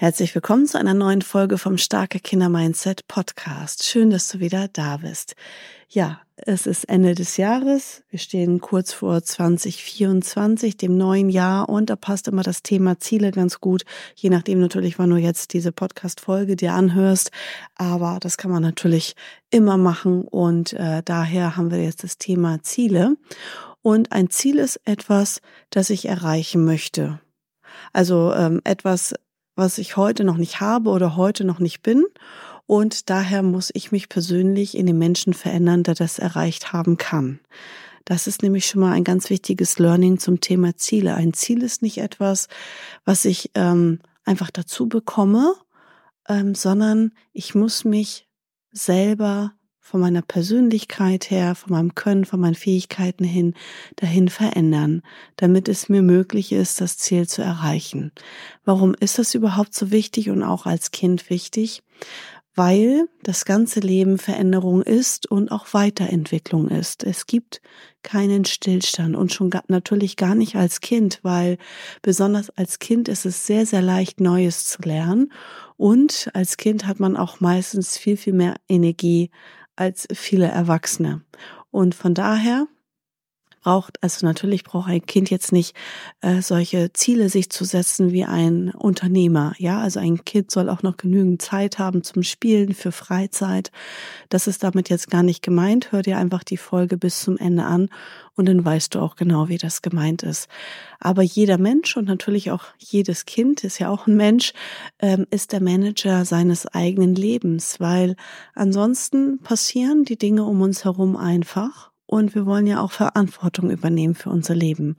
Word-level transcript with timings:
Herzlich 0.00 0.34
willkommen 0.34 0.64
zu 0.64 0.78
einer 0.78 0.94
neuen 0.94 1.20
Folge 1.20 1.58
vom 1.58 1.76
Starke 1.76 2.20
Kinder 2.20 2.48
Mindset 2.48 3.06
Podcast. 3.06 3.84
Schön, 3.84 4.08
dass 4.08 4.30
du 4.30 4.40
wieder 4.40 4.66
da 4.68 4.96
bist. 4.96 5.36
Ja, 5.90 6.22
es 6.38 6.66
ist 6.66 6.88
Ende 6.88 7.14
des 7.14 7.36
Jahres. 7.36 8.02
Wir 8.08 8.18
stehen 8.18 8.62
kurz 8.62 8.94
vor 8.94 9.22
2024, 9.22 10.78
dem 10.78 10.96
neuen 10.96 11.28
Jahr, 11.28 11.68
und 11.68 11.90
da 11.90 11.96
passt 11.96 12.28
immer 12.28 12.42
das 12.42 12.62
Thema 12.62 12.98
Ziele 12.98 13.30
ganz 13.30 13.60
gut, 13.60 13.82
je 14.14 14.30
nachdem 14.30 14.58
natürlich, 14.60 14.98
wann 14.98 15.10
du 15.10 15.16
jetzt 15.16 15.52
diese 15.52 15.70
Podcast-Folge 15.70 16.56
dir 16.56 16.72
anhörst. 16.72 17.30
Aber 17.74 18.16
das 18.22 18.38
kann 18.38 18.50
man 18.50 18.62
natürlich 18.62 19.14
immer 19.50 19.76
machen 19.76 20.22
und 20.22 20.72
äh, 20.72 21.02
daher 21.04 21.58
haben 21.58 21.70
wir 21.70 21.84
jetzt 21.84 22.04
das 22.04 22.16
Thema 22.16 22.62
Ziele. 22.62 23.16
Und 23.82 24.12
ein 24.12 24.30
Ziel 24.30 24.60
ist 24.60 24.80
etwas, 24.86 25.42
das 25.68 25.90
ich 25.90 26.08
erreichen 26.08 26.64
möchte. 26.64 27.20
Also 27.92 28.32
ähm, 28.32 28.62
etwas, 28.64 29.12
was 29.56 29.78
ich 29.78 29.96
heute 29.96 30.24
noch 30.24 30.36
nicht 30.36 30.60
habe 30.60 30.90
oder 30.90 31.16
heute 31.16 31.44
noch 31.44 31.58
nicht 31.58 31.82
bin. 31.82 32.04
Und 32.66 33.10
daher 33.10 33.42
muss 33.42 33.70
ich 33.74 33.90
mich 33.90 34.08
persönlich 34.08 34.76
in 34.76 34.86
den 34.86 34.98
Menschen 34.98 35.34
verändern, 35.34 35.82
der 35.82 35.94
das 35.94 36.18
erreicht 36.18 36.72
haben 36.72 36.96
kann. 36.96 37.40
Das 38.04 38.26
ist 38.26 38.42
nämlich 38.42 38.66
schon 38.66 38.80
mal 38.80 38.92
ein 38.92 39.04
ganz 39.04 39.30
wichtiges 39.30 39.78
Learning 39.78 40.18
zum 40.18 40.40
Thema 40.40 40.76
Ziele. 40.76 41.14
Ein 41.14 41.32
Ziel 41.32 41.62
ist 41.62 41.82
nicht 41.82 41.98
etwas, 41.98 42.48
was 43.04 43.24
ich 43.24 43.50
ähm, 43.54 44.00
einfach 44.24 44.50
dazu 44.50 44.88
bekomme, 44.88 45.54
ähm, 46.28 46.54
sondern 46.54 47.12
ich 47.32 47.54
muss 47.54 47.84
mich 47.84 48.28
selber 48.72 49.52
von 49.80 50.00
meiner 50.00 50.22
Persönlichkeit 50.22 51.30
her, 51.30 51.54
von 51.54 51.72
meinem 51.72 51.94
Können, 51.94 52.24
von 52.24 52.40
meinen 52.40 52.54
Fähigkeiten 52.54 53.24
hin 53.24 53.54
dahin 53.96 54.28
verändern, 54.28 55.02
damit 55.36 55.68
es 55.68 55.88
mir 55.88 56.02
möglich 56.02 56.52
ist, 56.52 56.80
das 56.80 56.98
Ziel 56.98 57.26
zu 57.26 57.42
erreichen. 57.42 58.12
Warum 58.64 58.94
ist 58.94 59.18
das 59.18 59.34
überhaupt 59.34 59.74
so 59.74 59.90
wichtig 59.90 60.30
und 60.30 60.42
auch 60.42 60.66
als 60.66 60.90
Kind 60.90 61.30
wichtig? 61.30 61.82
Weil 62.54 63.08
das 63.22 63.44
ganze 63.44 63.80
Leben 63.80 64.18
Veränderung 64.18 64.82
ist 64.82 65.30
und 65.30 65.50
auch 65.50 65.72
Weiterentwicklung 65.72 66.68
ist. 66.68 67.04
Es 67.04 67.26
gibt 67.26 67.62
keinen 68.02 68.44
Stillstand 68.44 69.16
und 69.16 69.32
schon 69.32 69.50
natürlich 69.68 70.16
gar 70.16 70.34
nicht 70.34 70.56
als 70.56 70.80
Kind, 70.80 71.20
weil 71.22 71.58
besonders 72.02 72.50
als 72.50 72.78
Kind 72.80 73.08
ist 73.08 73.24
es 73.24 73.46
sehr, 73.46 73.66
sehr 73.66 73.82
leicht, 73.82 74.20
Neues 74.20 74.66
zu 74.66 74.82
lernen. 74.82 75.32
Und 75.76 76.28
als 76.34 76.56
Kind 76.56 76.86
hat 76.86 77.00
man 77.00 77.16
auch 77.16 77.40
meistens 77.40 77.96
viel, 77.96 78.16
viel 78.16 78.34
mehr 78.34 78.56
Energie 78.68 79.30
als 79.80 80.06
viele 80.12 80.46
Erwachsene. 80.46 81.22
Und 81.70 81.94
von 81.94 82.12
daher 82.12 82.66
braucht, 83.60 84.02
also 84.02 84.26
natürlich 84.26 84.64
braucht 84.64 84.88
ein 84.88 85.04
Kind 85.04 85.30
jetzt 85.30 85.52
nicht 85.52 85.74
äh, 86.20 86.42
solche 86.42 86.92
Ziele 86.92 87.28
sich 87.28 87.50
zu 87.50 87.64
setzen 87.64 88.12
wie 88.12 88.24
ein 88.24 88.70
Unternehmer. 88.70 89.52
Ja, 89.58 89.80
also 89.80 90.00
ein 90.00 90.24
Kind 90.24 90.50
soll 90.50 90.68
auch 90.68 90.82
noch 90.82 90.96
genügend 90.96 91.42
Zeit 91.42 91.78
haben 91.78 92.02
zum 92.02 92.22
Spielen, 92.22 92.74
für 92.74 92.92
Freizeit. 92.92 93.70
Das 94.28 94.46
ist 94.46 94.62
damit 94.62 94.88
jetzt 94.88 95.10
gar 95.10 95.22
nicht 95.22 95.42
gemeint. 95.42 95.92
Hör 95.92 96.02
dir 96.02 96.18
einfach 96.18 96.44
die 96.44 96.56
Folge 96.56 96.96
bis 96.96 97.20
zum 97.20 97.36
Ende 97.36 97.64
an 97.64 97.88
und 98.34 98.46
dann 98.46 98.64
weißt 98.64 98.94
du 98.94 99.00
auch 99.00 99.16
genau, 99.16 99.48
wie 99.48 99.58
das 99.58 99.82
gemeint 99.82 100.22
ist. 100.22 100.48
Aber 100.98 101.22
jeder 101.22 101.58
Mensch 101.58 101.96
und 101.96 102.06
natürlich 102.06 102.50
auch 102.50 102.64
jedes 102.78 103.26
Kind 103.26 103.64
ist 103.64 103.78
ja 103.78 103.90
auch 103.90 104.06
ein 104.06 104.16
Mensch, 104.16 104.52
ähm, 104.98 105.26
ist 105.30 105.52
der 105.52 105.62
Manager 105.62 106.24
seines 106.24 106.66
eigenen 106.66 107.14
Lebens, 107.14 107.80
weil 107.80 108.16
ansonsten 108.54 109.38
passieren 109.40 110.04
die 110.04 110.16
Dinge 110.16 110.44
um 110.44 110.62
uns 110.62 110.84
herum 110.84 111.16
einfach 111.16 111.89
und 112.10 112.34
wir 112.34 112.44
wollen 112.44 112.66
ja 112.66 112.80
auch 112.80 112.90
Verantwortung 112.90 113.70
übernehmen 113.70 114.16
für 114.16 114.30
unser 114.30 114.56
Leben. 114.56 114.96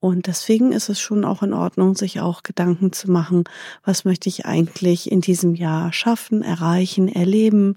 Und 0.00 0.26
deswegen 0.26 0.72
ist 0.72 0.88
es 0.88 0.98
schon 0.98 1.24
auch 1.24 1.44
in 1.44 1.52
Ordnung, 1.52 1.94
sich 1.94 2.20
auch 2.20 2.42
Gedanken 2.42 2.92
zu 2.92 3.08
machen, 3.08 3.44
was 3.84 4.04
möchte 4.04 4.28
ich 4.28 4.46
eigentlich 4.46 5.12
in 5.12 5.20
diesem 5.20 5.54
Jahr 5.54 5.92
schaffen, 5.92 6.42
erreichen, 6.42 7.06
erleben 7.06 7.76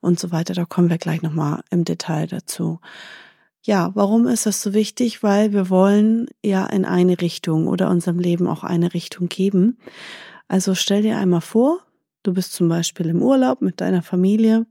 und 0.00 0.20
so 0.20 0.30
weiter. 0.30 0.54
Da 0.54 0.64
kommen 0.66 0.88
wir 0.88 0.98
gleich 0.98 1.22
nochmal 1.22 1.62
im 1.70 1.84
Detail 1.84 2.28
dazu. 2.28 2.78
Ja, 3.64 3.90
warum 3.94 4.28
ist 4.28 4.46
das 4.46 4.62
so 4.62 4.72
wichtig? 4.72 5.24
Weil 5.24 5.52
wir 5.52 5.68
wollen 5.68 6.28
ja 6.44 6.66
in 6.66 6.84
eine 6.84 7.20
Richtung 7.20 7.66
oder 7.66 7.90
unserem 7.90 8.20
Leben 8.20 8.46
auch 8.46 8.62
eine 8.62 8.94
Richtung 8.94 9.28
geben. 9.28 9.78
Also 10.46 10.76
stell 10.76 11.02
dir 11.02 11.16
einmal 11.16 11.40
vor, 11.40 11.80
du 12.22 12.34
bist 12.34 12.52
zum 12.52 12.68
Beispiel 12.68 13.06
im 13.06 13.20
Urlaub 13.20 13.62
mit 13.62 13.80
deiner 13.80 14.02
Familie 14.02 14.66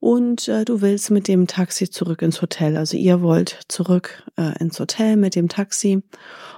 und 0.00 0.48
äh, 0.48 0.64
du 0.64 0.80
willst 0.80 1.10
mit 1.10 1.28
dem 1.28 1.46
Taxi 1.46 1.90
zurück 1.90 2.22
ins 2.22 2.42
Hotel. 2.42 2.76
Also 2.76 2.96
ihr 2.96 3.22
wollt 3.22 3.60
zurück 3.68 4.24
äh, 4.36 4.58
ins 4.58 4.78
Hotel 4.78 5.16
mit 5.16 5.34
dem 5.34 5.48
Taxi 5.48 6.02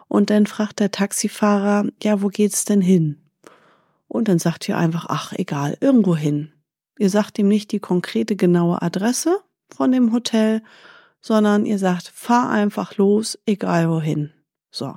und 0.09 0.31
dann 0.31 0.47
fragt 0.47 0.81
der 0.81 0.91
Taxifahrer, 0.91 1.87
ja, 2.03 2.23
wo 2.23 2.29
geht's 2.29 2.65
denn 2.65 2.81
hin? 2.81 3.23
Und 4.09 4.29
dann 4.29 4.39
sagt 4.39 4.69
ihr 4.69 4.77
einfach, 4.77 5.07
ach, 5.09 5.33
egal, 5.35 5.77
irgendwo 5.81 6.17
hin. 6.17 6.53
Ihr 6.99 7.11
sagt 7.11 7.39
ihm 7.39 7.49
nicht 7.49 7.73
die 7.73 7.79
konkrete 7.79 8.37
genaue 8.37 8.83
Adresse 8.83 9.39
von 9.69 9.93
dem 9.93 10.13
Hotel, 10.13 10.63
sondern 11.21 11.67
ihr 11.67 11.79
sagt, 11.79 12.09
fahr 12.09 12.51
einfach 12.51 12.97
los, 12.97 13.39
egal 13.47 13.91
wohin. 13.91 14.33
So. 14.71 14.97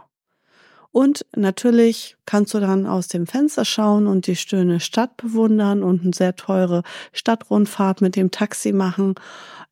Und 0.91 1.25
natürlich 1.35 2.17
kannst 2.25 2.53
du 2.53 2.59
dann 2.59 2.85
aus 2.85 3.07
dem 3.07 3.25
Fenster 3.25 3.63
schauen 3.63 4.07
und 4.07 4.27
die 4.27 4.35
schöne 4.35 4.79
Stadt 4.79 5.15
bewundern 5.15 5.83
und 5.83 6.03
eine 6.03 6.13
sehr 6.13 6.35
teure 6.35 6.83
Stadtrundfahrt 7.13 8.01
mit 8.01 8.15
dem 8.15 8.31
Taxi 8.31 8.73
machen. 8.73 9.15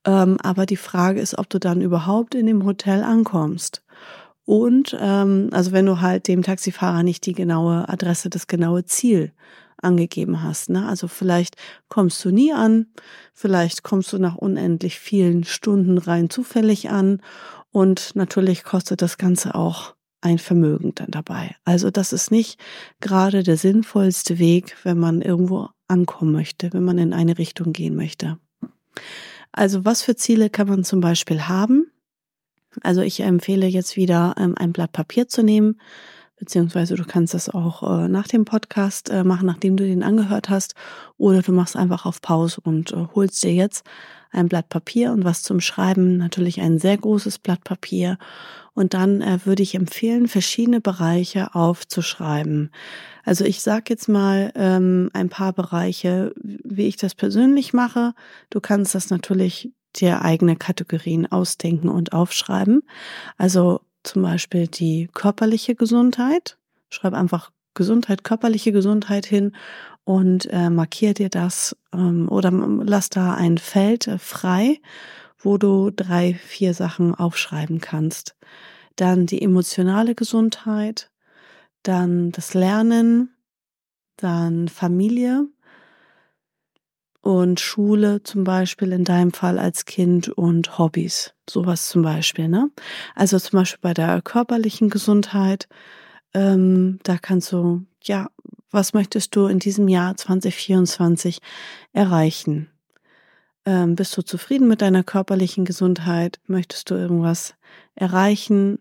Ähm, 0.06 0.38
aber 0.41 0.66
die 0.66 0.78
Frage 0.78 1.19
ist, 1.19 1.38
ob 1.38 1.50
du 1.50 1.59
dann 1.59 1.81
überhaupt 1.81 2.35
in 2.35 2.46
dem 2.46 2.66
Hotel 2.66 3.03
ankommst. 3.03 3.84
Und 4.46 4.97
ähm, 5.00 5.50
also 5.52 5.74
wenn 5.74 5.85
du 5.85 6.02
halt 6.02 6.28
dem 6.28 6.41
Taxifahrer 6.41 7.03
nicht 7.03 7.25
die 7.25 7.34
genaue 7.34 7.88
Adresse, 7.90 8.30
das 8.30 8.47
genaue 8.47 8.86
Ziel 8.86 9.34
angegeben 9.81 10.44
hast. 10.44 10.69
Ne? 10.69 10.88
Also 10.88 11.07
vielleicht 11.07 11.56
kommst 11.88 12.24
du 12.25 12.31
nie 12.31 12.53
an, 12.53 12.88
vielleicht 13.34 13.84
kommst 13.84 14.12
du 14.13 14.18
nach 14.18 14.36
unendlich 14.36 15.00
vielen 15.00 15.44
Stunden 15.44 15.97
rein 15.97 16.30
zufällig 16.30 16.90
an 16.90 17.22
und 17.72 18.16
natürlich 18.16 18.63
kostet 18.63 19.01
das 19.01 19.18
Ganze 19.18 19.56
auch 19.56 19.94
ein 20.22 20.38
Vermögen 20.38 20.94
dann 20.96 21.12
dabei. 21.12 21.56
Also 21.63 21.91
das 21.91 22.13
ist 22.13 22.31
nicht 22.31 22.59
gerade 23.00 23.44
der 23.44 23.57
sinnvollste 23.57 24.40
Weg, 24.40 24.75
wenn 24.84 25.00
man 25.00 25.22
irgendwo 25.22 25.69
ankommen 25.88 26.31
möchte, 26.31 26.72
wenn 26.74 26.84
man 26.84 26.97
in 26.97 27.13
eine 27.13 27.38
Richtung 27.38 27.74
gehen 27.74 27.96
möchte. 27.96 28.38
Also 29.52 29.85
was 29.85 30.02
für 30.02 30.16
Ziele 30.16 30.50
kann 30.50 30.68
man 30.68 30.84
zum 30.84 31.02
Beispiel 31.02 31.47
haben? 31.47 31.91
Also 32.81 33.02
ich 33.02 33.22
empfehle 33.22 33.66
jetzt 33.66 33.96
wieder 33.96 34.35
ähm, 34.38 34.56
ein 34.57 34.74
Blatt 34.74 34.91
Papier 34.91 35.28
zu 35.28 35.41
nehmen, 35.41 35.80
beziehungsweise 36.39 36.95
du 36.95 37.03
kannst 37.05 37.33
das 37.33 37.50
auch 37.50 37.83
äh, 37.83 38.07
nach 38.07 38.27
dem 38.27 38.45
Podcast 38.45 39.09
äh, 39.09 39.23
machen, 39.23 39.45
nachdem 39.45 39.77
du 39.77 39.85
den 39.85 40.03
angehört 40.03 40.50
hast, 40.50 40.73
oder 41.17 41.41
du 41.41 41.51
machst 41.51 41.75
einfach 41.75 42.05
auf 42.05 42.22
Pause 42.22 42.61
und 42.63 42.91
äh, 42.94 43.07
holst 43.13 43.44
dir 43.44 43.53
jetzt 43.53 43.85
ein 44.31 44.47
Blatt 44.47 44.69
Papier 44.69 45.11
und 45.11 45.25
was 45.25 45.44
zum 45.44 45.59
Schreiben, 45.59 46.17
natürlich 46.17 46.61
ein 46.61 46.79
sehr 46.79 46.97
großes 46.97 47.39
Blatt 47.39 47.63
Papier. 47.63 48.17
Und 48.73 48.94
dann 48.94 49.22
äh, 49.22 49.39
würde 49.44 49.63
ich 49.63 49.75
empfehlen, 49.75 50.27
verschiedene 50.27 50.81
Bereiche 50.81 51.55
aufzuschreiben. 51.55 52.71
Also 53.25 53.44
ich 53.44 53.61
sage 53.61 53.85
jetzt 53.89 54.07
mal 54.07 54.51
ähm, 54.56 55.09
ein 55.13 55.30
paar 55.30 55.51
Bereiche, 55.51 56.33
wie 56.35 56.88
ich 56.88 56.95
das 56.95 57.15
persönlich 57.15 57.74
mache. 57.74 58.13
Du 58.50 58.62
kannst 58.62 58.95
das 58.95 59.09
natürlich 59.09 59.71
dir 59.95 60.21
eigene 60.21 60.56
Kategorien 60.56 61.30
ausdenken 61.30 61.89
und 61.89 62.13
aufschreiben. 62.13 62.83
Also 63.38 63.81
zum 64.04 64.22
Beispiel 64.22 64.68
die 64.68 65.10
körperliche 65.13 65.75
Gesundheit. 65.75 66.57
Schreib 66.90 67.13
einfach 67.13 67.51
Gesundheit, 67.74 68.24
körperliche 68.24 68.72
Gesundheit 68.72 69.25
hin 69.25 69.56
und 70.04 70.48
äh, 70.51 70.69
markier 70.69 71.13
dir 71.13 71.30
das 71.30 71.78
ähm, 71.94 72.28
oder 72.30 72.51
lass 72.51 73.10
da 73.10 73.36
ein 73.36 73.57
Feld 73.57 74.07
äh, 74.07 74.18
frei, 74.18 74.80
wo 75.38 75.57
du 75.57 75.92
drei, 75.92 76.34
vier 76.34 76.74
Sachen 76.74 77.16
aufschreiben 77.16 77.80
kannst. 77.80 78.36
Dann 78.96 79.28
die 79.28 79.42
emotionale 79.42 80.16
Gesundheit, 80.16 81.12
dann 81.84 82.31
das 82.31 82.54
Lernen, 82.54 83.30
dann 84.18 84.68
Familie 84.68 85.48
und 87.21 87.60
Schule 87.60 88.24
zum 88.24 88.44
Beispiel 88.44 88.92
in 88.92 89.04
deinem 89.04 89.33
Fall 89.33 89.60
als 89.60 89.86
Kind 89.86 90.30
und 90.30 90.77
Hobbys, 90.77 91.33
sowas 91.50 91.89
zum 91.89 92.01
Beispiel. 92.01 92.48
Ne? 92.48 92.69
Also 93.16 93.39
zum 93.39 93.60
Beispiel 93.60 93.80
bei 93.81 93.94
der 93.94 94.21
körperlichen 94.21 94.89
Gesundheit, 94.89 95.68
ähm, 96.33 97.00
da 97.04 97.18
kannst 97.18 97.51
du 97.51 97.86
ja 98.04 98.27
Was 98.71 98.94
möchtest 98.94 99.36
du 99.36 99.48
in 99.48 99.57
diesem 99.57 99.88
Jahr 99.88 100.16
2024 100.16 101.39
erreichen? 101.92 102.69
Ähm, 103.66 103.95
bist 103.95 104.16
du 104.16 104.21
zufrieden 104.21 104.68
mit 104.68 104.81
deiner 104.81 105.04
körperlichen 105.04 105.66
Gesundheit? 105.66 106.39
Möchtest 106.45 106.89
du 106.89 106.95
irgendwas 106.95 107.56
erreichen? 107.95 108.80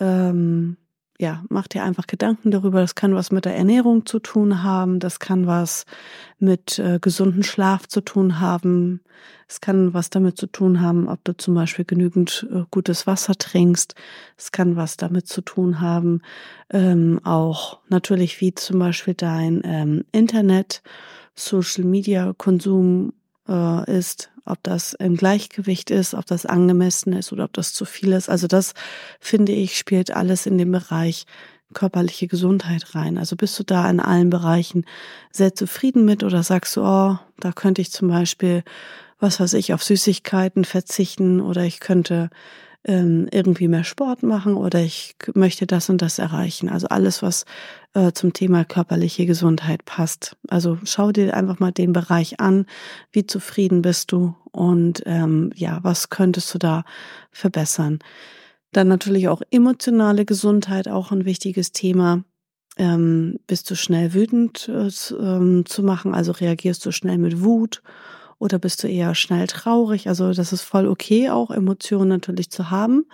Ähm, 0.00 0.76
ja, 1.18 1.44
mach 1.48 1.66
dir 1.66 1.82
einfach 1.82 2.06
Gedanken 2.06 2.50
darüber. 2.50 2.80
Das 2.80 2.94
kann 2.94 3.14
was 3.14 3.30
mit 3.30 3.44
der 3.44 3.56
Ernährung 3.56 4.06
zu 4.06 4.18
tun 4.18 4.62
haben. 4.62 5.00
Das 5.00 5.18
kann 5.18 5.46
was 5.46 5.84
mit 6.38 6.78
äh, 6.78 6.98
gesunden 7.00 7.42
Schlaf 7.42 7.86
zu 7.86 8.00
tun 8.02 8.40
haben. 8.40 9.00
Es 9.48 9.60
kann 9.60 9.94
was 9.94 10.10
damit 10.10 10.36
zu 10.36 10.46
tun 10.46 10.80
haben, 10.80 11.08
ob 11.08 11.24
du 11.24 11.36
zum 11.36 11.54
Beispiel 11.54 11.84
genügend 11.84 12.46
äh, 12.52 12.64
gutes 12.70 13.06
Wasser 13.06 13.34
trinkst. 13.34 13.94
Es 14.36 14.52
kann 14.52 14.76
was 14.76 14.96
damit 14.96 15.26
zu 15.26 15.40
tun 15.40 15.80
haben, 15.80 16.20
ähm, 16.70 17.20
auch 17.24 17.78
natürlich 17.88 18.40
wie 18.40 18.54
zum 18.54 18.78
Beispiel 18.78 19.14
dein 19.14 19.62
ähm, 19.64 20.04
Internet, 20.12 20.82
Social 21.34 21.84
Media 21.84 22.34
Konsum 22.36 23.12
äh, 23.48 23.98
ist, 23.98 24.30
ob 24.44 24.62
das 24.62 24.94
im 24.94 25.16
Gleichgewicht 25.16 25.90
ist, 25.90 26.14
ob 26.14 26.26
das 26.26 26.46
angemessen 26.46 27.12
ist 27.12 27.32
oder 27.32 27.44
ob 27.44 27.52
das 27.52 27.72
zu 27.72 27.84
viel 27.84 28.12
ist. 28.12 28.28
Also 28.28 28.46
das 28.46 28.74
finde 29.20 29.52
ich 29.52 29.76
spielt 29.76 30.10
alles 30.10 30.46
in 30.46 30.58
den 30.58 30.70
Bereich 30.70 31.26
körperliche 31.74 32.28
Gesundheit 32.28 32.94
rein. 32.94 33.18
Also 33.18 33.36
bist 33.36 33.58
du 33.58 33.64
da 33.64 33.88
in 33.90 34.00
allen 34.00 34.30
Bereichen 34.30 34.84
sehr 35.32 35.54
zufrieden 35.54 36.04
mit 36.04 36.22
oder 36.22 36.42
sagst 36.42 36.76
du, 36.76 36.82
oh, 36.82 37.18
da 37.40 37.52
könnte 37.52 37.82
ich 37.82 37.90
zum 37.90 38.08
Beispiel, 38.08 38.62
was 39.18 39.40
weiß 39.40 39.54
ich, 39.54 39.74
auf 39.74 39.82
Süßigkeiten 39.82 40.64
verzichten 40.64 41.40
oder 41.40 41.64
ich 41.64 41.80
könnte 41.80 42.30
ähm, 42.86 43.28
irgendwie 43.32 43.66
mehr 43.66 43.84
Sport 43.84 44.22
machen 44.22 44.54
oder 44.54 44.80
ich 44.80 45.16
möchte 45.34 45.66
das 45.66 45.90
und 45.90 46.02
das 46.02 46.18
erreichen. 46.18 46.68
Also 46.68 46.86
alles, 46.86 47.20
was 47.20 47.44
äh, 47.94 48.12
zum 48.12 48.32
Thema 48.32 48.64
körperliche 48.64 49.26
Gesundheit 49.26 49.84
passt. 49.84 50.36
Also 50.48 50.78
schau 50.84 51.10
dir 51.10 51.34
einfach 51.34 51.58
mal 51.58 51.72
den 51.72 51.92
Bereich 51.92 52.38
an, 52.40 52.66
wie 53.10 53.26
zufrieden 53.26 53.82
bist 53.82 54.12
du 54.12 54.36
und 54.52 55.02
ähm, 55.04 55.50
ja, 55.56 55.80
was 55.82 56.10
könntest 56.10 56.54
du 56.54 56.58
da 56.58 56.84
verbessern. 57.32 57.98
Dann 58.72 58.88
natürlich 58.88 59.28
auch 59.28 59.42
emotionale 59.50 60.24
Gesundheit, 60.24 60.88
auch 60.88 61.10
ein 61.10 61.24
wichtiges 61.24 61.72
Thema. 61.72 62.24
Ähm, 62.78 63.40
bist 63.46 63.70
du 63.70 63.74
schnell 63.74 64.14
wütend 64.14 64.68
äh, 64.68 64.90
ähm, 65.18 65.64
zu 65.66 65.82
machen, 65.82 66.14
also 66.14 66.32
reagierst 66.32 66.84
du 66.86 66.92
schnell 66.92 67.18
mit 67.18 67.42
Wut 67.42 67.82
oder 68.38 68.58
bist 68.58 68.82
du 68.82 68.88
eher 68.88 69.14
schnell 69.14 69.46
traurig? 69.46 70.08
Also 70.08 70.32
das 70.32 70.52
ist 70.52 70.62
voll 70.62 70.86
okay, 70.86 71.30
auch 71.30 71.50
Emotionen 71.50 72.08
natürlich 72.08 72.50
zu 72.50 72.70
haben. 72.70 73.06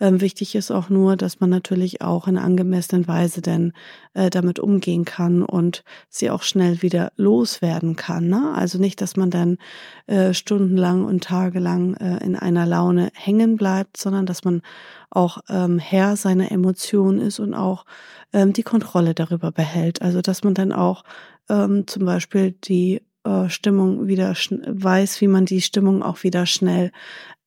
Ähm, 0.00 0.22
wichtig 0.22 0.54
ist 0.54 0.70
auch 0.70 0.88
nur, 0.88 1.16
dass 1.16 1.40
man 1.40 1.50
natürlich 1.50 2.00
auch 2.00 2.26
in 2.26 2.38
angemessenen 2.38 3.06
Weise 3.06 3.42
denn 3.42 3.74
äh, 4.14 4.30
damit 4.30 4.58
umgehen 4.58 5.04
kann 5.04 5.42
und 5.42 5.84
sie 6.08 6.30
auch 6.30 6.42
schnell 6.42 6.80
wieder 6.80 7.12
loswerden 7.16 7.96
kann. 7.96 8.28
Ne? 8.28 8.52
Also 8.54 8.78
nicht, 8.78 9.02
dass 9.02 9.16
man 9.16 9.30
dann 9.30 9.58
äh, 10.06 10.32
stundenlang 10.32 11.04
und 11.04 11.22
tagelang 11.22 11.94
äh, 11.96 12.24
in 12.24 12.34
einer 12.34 12.64
Laune 12.64 13.10
hängen 13.14 13.56
bleibt, 13.56 13.98
sondern 13.98 14.24
dass 14.24 14.42
man 14.42 14.62
auch 15.10 15.40
ähm, 15.50 15.78
Herr 15.78 16.16
seiner 16.16 16.50
Emotionen 16.50 17.20
ist 17.20 17.38
und 17.38 17.52
auch 17.52 17.84
ähm, 18.32 18.54
die 18.54 18.62
Kontrolle 18.62 19.14
darüber 19.14 19.52
behält. 19.52 20.00
Also 20.00 20.22
dass 20.22 20.42
man 20.42 20.54
dann 20.54 20.72
auch 20.72 21.04
ähm, 21.50 21.86
zum 21.86 22.06
Beispiel 22.06 22.52
die 22.52 23.02
äh, 23.24 23.48
Stimmung 23.48 24.06
wieder 24.06 24.34
weiß, 24.34 25.20
wie 25.20 25.28
man 25.28 25.46
die 25.46 25.60
Stimmung 25.60 26.02
auch 26.02 26.22
wieder 26.22 26.46
schnell 26.46 26.90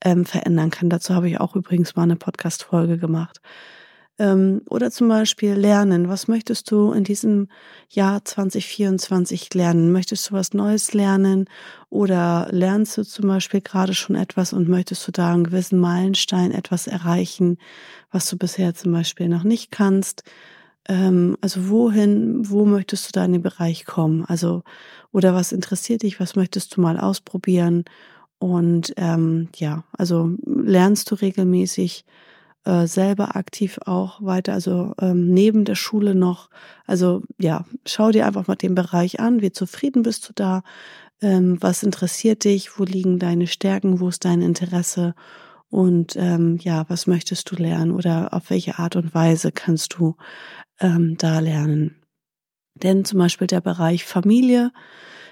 ähm, 0.03 0.25
verändern 0.25 0.69
kann. 0.69 0.89
Dazu 0.89 1.15
habe 1.15 1.29
ich 1.29 1.39
auch 1.39 1.55
übrigens 1.55 1.95
mal 1.95 2.03
eine 2.03 2.15
Podcast-Folge 2.15 2.97
gemacht. 2.97 3.39
Ähm, 4.19 4.61
oder 4.69 4.91
zum 4.91 5.07
Beispiel 5.07 5.53
lernen. 5.53 6.07
Was 6.07 6.27
möchtest 6.27 6.69
du 6.69 6.91
in 6.91 7.03
diesem 7.03 7.47
Jahr 7.89 8.23
2024 8.23 9.51
lernen? 9.55 9.91
Möchtest 9.91 10.29
du 10.29 10.33
was 10.35 10.53
Neues 10.53 10.93
lernen? 10.93 11.45
Oder 11.89 12.47
lernst 12.51 12.95
du 12.97 13.03
zum 13.03 13.27
Beispiel 13.27 13.61
gerade 13.61 13.95
schon 13.95 14.15
etwas 14.15 14.53
und 14.53 14.69
möchtest 14.69 15.07
du 15.07 15.11
da 15.11 15.33
einen 15.33 15.45
gewissen 15.45 15.79
Meilenstein 15.79 16.51
etwas 16.51 16.85
erreichen, 16.85 17.57
was 18.11 18.29
du 18.29 18.37
bisher 18.37 18.75
zum 18.75 18.91
Beispiel 18.91 19.29
noch 19.29 19.43
nicht 19.43 19.71
kannst? 19.71 20.23
Ähm, 20.89 21.37
also 21.41 21.69
wohin, 21.69 22.49
wo 22.49 22.65
möchtest 22.65 23.07
du 23.07 23.11
da 23.13 23.25
in 23.25 23.33
den 23.33 23.41
Bereich 23.41 23.85
kommen? 23.85 24.25
Also, 24.25 24.63
oder 25.11 25.33
was 25.33 25.51
interessiert 25.51 26.03
dich? 26.03 26.19
Was 26.19 26.35
möchtest 26.35 26.75
du 26.75 26.81
mal 26.81 26.99
ausprobieren? 26.99 27.85
Und 28.39 28.93
ähm, 28.97 29.49
ja, 29.55 29.85
also 29.97 30.31
lernst 30.45 31.09
du 31.11 31.15
regelmäßig 31.15 32.05
äh, 32.65 32.87
selber 32.87 33.35
aktiv 33.35 33.79
auch 33.85 34.21
weiter, 34.21 34.53
also 34.53 34.93
ähm, 34.99 35.33
neben 35.33 35.65
der 35.65 35.75
Schule 35.75 36.15
noch. 36.15 36.49
Also 36.85 37.23
ja, 37.39 37.65
schau 37.85 38.11
dir 38.11 38.25
einfach 38.25 38.47
mal 38.47 38.55
den 38.55 38.75
Bereich 38.75 39.19
an. 39.19 39.41
Wie 39.41 39.51
zufrieden 39.51 40.03
bist 40.03 40.27
du 40.29 40.33
da? 40.33 40.63
Ähm, 41.21 41.57
was 41.61 41.83
interessiert 41.83 42.43
dich? 42.43 42.77
Wo 42.79 42.83
liegen 42.83 43.19
deine 43.19 43.47
Stärken? 43.47 43.99
Wo 43.99 44.09
ist 44.09 44.25
dein 44.25 44.41
Interesse? 44.41 45.15
Und 45.73 46.15
ähm, 46.17 46.59
ja, 46.61 46.85
was 46.87 47.07
möchtest 47.07 47.49
du 47.49 47.55
lernen 47.55 47.93
oder 47.93 48.31
auf 48.31 48.51
welche 48.51 48.77
Art 48.77 48.95
und 48.95 49.15
Weise 49.15 49.51
kannst 49.51 49.95
du 49.95 50.15
ähm, 50.79 51.17
da 51.17 51.39
lernen. 51.39 51.95
Denn 52.75 53.05
zum 53.05 53.17
Beispiel 53.17 53.47
der 53.47 53.59
Bereich 53.59 54.05
Familie, 54.05 54.71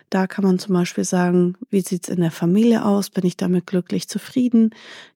da 0.09 0.25
kann 0.25 0.43
man 0.43 0.57
zum 0.57 0.73
Beispiel 0.73 1.03
sagen, 1.03 1.57
wie 1.69 1.81
sieht's 1.81 2.09
in 2.09 2.21
der 2.21 2.31
Familie 2.31 2.83
aus? 2.83 3.11
Bin 3.11 3.23
ich 3.23 3.37
damit 3.37 3.67
glücklich 3.67 4.09
zufrieden? 4.09 4.71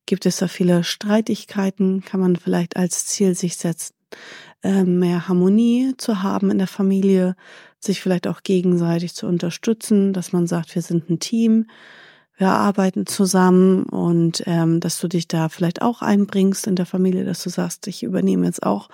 Gibt 0.06 0.28
es 0.28 0.38
da 0.38 0.48
viele 0.48 0.84
Streitigkeiten? 0.84 2.04
Kann 2.06 2.20
man 2.20 2.36
vielleicht 2.36 2.78
als 2.78 3.08
Ziel 3.08 3.34
sich 3.34 3.58
setzen, 3.58 3.96
ähm, 4.62 5.00
mehr 5.00 5.28
Harmonie 5.28 5.96
zu 5.98 6.22
haben 6.22 6.52
in 6.52 6.60
der 6.60 6.68
Familie, 6.68 7.36
sich 7.80 8.00
vielleicht 8.00 8.28
auch 8.28 8.44
gegenseitig 8.44 9.16
zu 9.16 9.26
unterstützen, 9.26 10.14
dass 10.14 10.34
man 10.34 10.46
sagt, 10.46 10.76
wir 10.76 10.84
sind 10.84 11.10
ein 11.10 11.18
Team, 11.18 11.66
wir 12.38 12.50
arbeiten 12.50 13.06
zusammen 13.06 13.84
und 13.84 14.44
ähm, 14.46 14.80
dass 14.80 15.00
du 15.00 15.08
dich 15.08 15.28
da 15.28 15.50
vielleicht 15.50 15.82
auch 15.82 16.02
einbringst 16.02 16.68
in 16.68 16.76
der 16.76 16.86
Familie, 16.86 17.24
dass 17.24 17.44
du 17.44 17.50
sagst, 17.50 17.88
ich 17.88 18.04
übernehme 18.04 18.46
jetzt 18.46 18.64
auch 18.64 18.90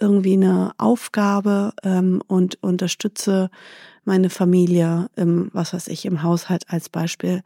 irgendwie 0.00 0.32
eine 0.32 0.72
Aufgabe 0.78 1.72
ähm, 1.84 2.22
und 2.26 2.62
unterstütze 2.62 3.50
meine 4.04 4.30
Familie 4.30 5.10
im, 5.14 5.50
was 5.52 5.74
weiß 5.74 5.88
ich, 5.88 6.06
im 6.06 6.22
Haushalt 6.22 6.64
als 6.68 6.88
Beispiel. 6.88 7.42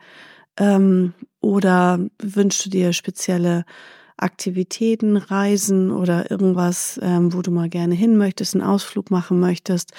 Ähm, 0.57 1.15
oder 1.41 1.99
wünschst 2.23 2.67
du 2.67 2.71
dir 2.71 2.93
spezielle 2.93 3.65
Aktivitäten, 4.17 5.17
Reisen 5.17 5.91
oder 5.91 6.31
irgendwas, 6.31 7.01
ähm, 7.03 7.33
wo 7.35 7.43
du 7.43 7.51
mal 7.51 7.69
gerne 7.69 7.97
hin 7.97 8.17
möchtest, 8.17 8.55
einen 8.55 8.63
Ausflug 8.63 9.11
machen 9.11 9.41
möchtest. 9.41 9.93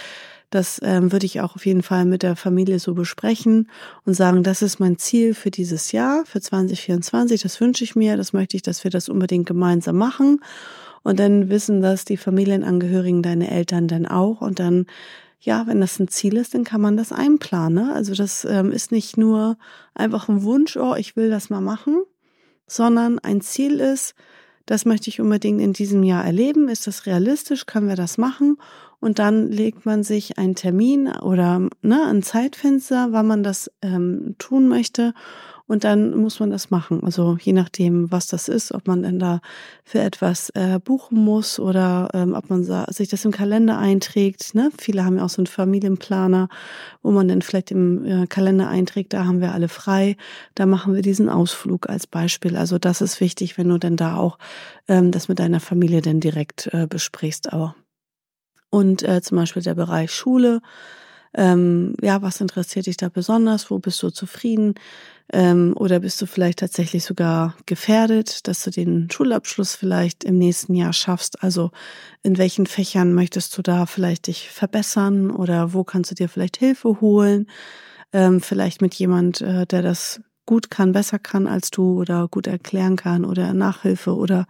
Das 0.49 0.79
ähm, 0.83 1.11
würde 1.11 1.25
ich 1.25 1.41
auch 1.41 1.55
auf 1.55 1.65
jeden 1.65 1.83
Fall 1.83 2.05
mit 2.05 2.23
der 2.23 2.35
Familie 2.35 2.79
so 2.79 2.93
besprechen 2.93 3.69
und 4.05 4.13
sagen, 4.13 4.43
das 4.43 4.61
ist 4.61 4.79
mein 4.79 4.97
Ziel 4.97 5.33
für 5.33 5.51
dieses 5.51 5.91
Jahr, 5.91 6.25
für 6.25 6.41
2024. 6.41 7.41
Das 7.41 7.59
wünsche 7.59 7.83
ich 7.83 7.95
mir, 7.95 8.17
das 8.17 8.33
möchte 8.33 8.55
ich, 8.55 8.63
dass 8.63 8.83
wir 8.83 8.91
das 8.91 9.09
unbedingt 9.09 9.47
gemeinsam 9.47 9.97
machen. 9.97 10.39
Und 11.03 11.19
dann 11.19 11.49
wissen 11.49 11.81
das 11.81 12.05
die 12.05 12.17
Familienangehörigen, 12.17 13.21
deine 13.21 13.51
Eltern 13.51 13.87
dann 13.87 14.05
auch. 14.05 14.41
Und 14.41 14.59
dann, 14.59 14.87
ja, 15.39 15.67
wenn 15.67 15.79
das 15.79 15.99
ein 15.99 16.07
Ziel 16.07 16.37
ist, 16.37 16.53
dann 16.53 16.63
kann 16.63 16.81
man 16.81 16.97
das 16.97 17.11
einplanen. 17.11 17.85
Ne? 17.85 17.93
Also 17.93 18.15
das 18.15 18.45
ähm, 18.45 18.71
ist 18.71 18.91
nicht 18.91 19.17
nur 19.17 19.57
einfach 19.93 20.29
ein 20.29 20.43
Wunsch, 20.43 20.77
oh, 20.77 20.95
ich 20.95 21.15
will 21.15 21.29
das 21.29 21.49
mal 21.49 21.61
machen, 21.61 22.01
sondern 22.65 23.19
ein 23.19 23.41
Ziel 23.41 23.79
ist, 23.79 24.15
das 24.65 24.85
möchte 24.85 25.09
ich 25.09 25.21
unbedingt 25.21 25.61
in 25.61 25.73
diesem 25.73 26.01
Jahr 26.03 26.25
erleben. 26.25 26.69
Ist 26.69 26.87
das 26.87 27.05
realistisch? 27.05 27.67
Können 27.67 27.87
wir 27.87 27.95
das 27.95 28.17
machen? 28.17 28.57
Und 28.99 29.19
dann 29.19 29.51
legt 29.51 29.85
man 29.85 30.03
sich 30.03 30.37
einen 30.37 30.55
Termin 30.55 31.07
oder 31.07 31.67
ne, 31.81 32.05
ein 32.07 32.23
Zeitfenster, 32.23 33.09
wann 33.11 33.27
man 33.27 33.43
das 33.43 33.71
ähm, 33.81 34.35
tun 34.37 34.67
möchte. 34.67 35.13
Und 35.67 35.83
dann 35.83 36.15
muss 36.15 36.39
man 36.39 36.51
das 36.51 36.69
machen. 36.69 37.03
Also 37.03 37.37
je 37.41 37.51
nachdem, 37.51 38.11
was 38.11 38.27
das 38.27 38.47
ist, 38.49 38.71
ob 38.71 38.87
man 38.87 39.01
denn 39.01 39.17
da 39.17 39.41
für 39.83 39.99
etwas 39.99 40.51
äh, 40.51 40.79
buchen 40.79 41.23
muss 41.23 41.59
oder 41.59 42.09
ähm, 42.13 42.35
ob 42.35 42.51
man 42.51 42.63
sich 42.63 43.09
das 43.09 43.25
im 43.25 43.31
Kalender 43.31 43.79
einträgt. 43.79 44.53
Ne? 44.53 44.69
Viele 44.77 45.03
haben 45.03 45.17
ja 45.17 45.25
auch 45.25 45.29
so 45.29 45.39
einen 45.39 45.47
Familienplaner, 45.47 46.49
wo 47.01 47.09
man 47.09 47.27
dann 47.27 47.41
vielleicht 47.41 47.71
im 47.71 48.05
äh, 48.05 48.27
Kalender 48.27 48.67
einträgt, 48.67 49.13
da 49.13 49.25
haben 49.25 49.41
wir 49.41 49.53
alle 49.53 49.67
frei. 49.67 50.17
Da 50.53 50.67
machen 50.67 50.93
wir 50.93 51.01
diesen 51.01 51.29
Ausflug 51.29 51.89
als 51.89 52.05
Beispiel. 52.05 52.57
Also 52.57 52.77
das 52.77 53.01
ist 53.01 53.19
wichtig, 53.19 53.57
wenn 53.57 53.69
du 53.69 53.79
denn 53.79 53.97
da 53.97 54.17
auch 54.17 54.37
ähm, 54.87 55.09
das 55.09 55.29
mit 55.29 55.39
deiner 55.39 55.59
Familie 55.59 56.01
dann 56.01 56.19
direkt 56.19 56.69
äh, 56.73 56.85
besprichst. 56.85 57.51
Aber 57.51 57.75
und 58.69 59.03
äh, 59.03 59.21
zum 59.21 59.37
Beispiel 59.37 59.63
der 59.63 59.75
Bereich 59.75 60.11
Schule. 60.11 60.61
Ähm, 61.33 61.95
ja, 62.01 62.21
was 62.21 62.39
interessiert 62.39 62.85
dich 62.85 62.97
da 62.97 63.09
besonders? 63.09 63.69
Wo 63.69 63.79
bist 63.79 64.01
du 64.01 64.09
zufrieden? 64.09 64.75
Ähm, 65.33 65.73
oder 65.75 65.99
bist 65.99 66.21
du 66.21 66.27
vielleicht 66.27 66.59
tatsächlich 66.59 67.03
sogar 67.03 67.55
gefährdet, 67.65 68.47
dass 68.47 68.63
du 68.63 68.69
den 68.69 69.09
Schulabschluss 69.11 69.75
vielleicht 69.75 70.23
im 70.23 70.37
nächsten 70.37 70.75
Jahr 70.75 70.93
schaffst? 70.93 71.43
Also 71.43 71.71
in 72.23 72.37
welchen 72.37 72.67
Fächern 72.67 73.13
möchtest 73.13 73.57
du 73.57 73.61
da 73.61 73.85
vielleicht 73.85 74.27
dich 74.27 74.49
verbessern 74.49 75.31
oder 75.31 75.73
wo 75.73 75.83
kannst 75.83 76.11
du 76.11 76.15
dir 76.15 76.29
vielleicht 76.29 76.57
Hilfe 76.57 77.01
holen? 77.01 77.47
Ähm, 78.13 78.39
vielleicht 78.39 78.81
mit 78.81 78.93
jemand, 78.95 79.41
äh, 79.41 79.65
der 79.65 79.81
das 79.81 80.21
gut 80.45 80.69
kann, 80.69 80.91
besser 80.91 81.19
kann 81.19 81.47
als 81.47 81.71
du 81.71 81.99
oder 81.99 82.27
gut 82.27 82.47
erklären 82.47 82.95
kann 82.95 83.25
oder 83.25 83.53
Nachhilfe 83.53 84.15
oder 84.15 84.45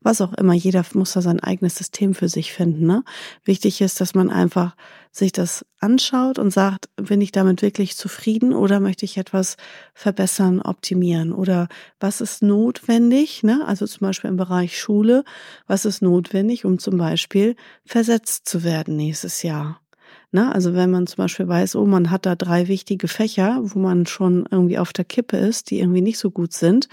was 0.00 0.20
auch 0.20 0.32
immer. 0.34 0.52
Jeder 0.52 0.84
muss 0.94 1.12
da 1.12 1.22
sein 1.22 1.40
eigenes 1.40 1.76
System 1.76 2.14
für 2.14 2.28
sich 2.28 2.52
finden. 2.52 2.86
Ne? 2.86 3.04
Wichtig 3.44 3.80
ist, 3.80 4.00
dass 4.00 4.14
man 4.14 4.30
einfach 4.30 4.76
sich 5.10 5.32
das 5.32 5.64
anschaut 5.80 6.38
und 6.38 6.52
sagt, 6.52 6.88
bin 6.96 7.20
ich 7.20 7.32
damit 7.32 7.62
wirklich 7.62 7.96
zufrieden 7.96 8.52
oder 8.52 8.80
möchte 8.80 9.04
ich 9.04 9.16
etwas 9.16 9.56
verbessern, 9.94 10.60
optimieren 10.60 11.32
oder 11.32 11.68
was 11.98 12.20
ist 12.20 12.42
notwendig, 12.42 13.42
ne? 13.42 13.64
also 13.66 13.86
zum 13.86 14.06
Beispiel 14.06 14.30
im 14.30 14.36
Bereich 14.36 14.78
Schule, 14.78 15.24
was 15.66 15.84
ist 15.84 16.02
notwendig, 16.02 16.64
um 16.64 16.78
zum 16.78 16.98
Beispiel 16.98 17.56
versetzt 17.84 18.48
zu 18.48 18.64
werden 18.64 18.96
nächstes 18.96 19.42
Jahr. 19.42 19.80
Ne? 20.30 20.52
Also 20.52 20.74
wenn 20.74 20.90
man 20.90 21.06
zum 21.06 21.16
Beispiel 21.16 21.48
weiß, 21.48 21.76
oh, 21.76 21.86
man 21.86 22.10
hat 22.10 22.26
da 22.26 22.36
drei 22.36 22.68
wichtige 22.68 23.08
Fächer, 23.08 23.60
wo 23.62 23.78
man 23.78 24.06
schon 24.06 24.46
irgendwie 24.50 24.78
auf 24.78 24.92
der 24.92 25.04
Kippe 25.04 25.36
ist, 25.36 25.70
die 25.70 25.80
irgendwie 25.80 26.02
nicht 26.02 26.18
so 26.18 26.30
gut 26.30 26.52
sind. 26.52 26.88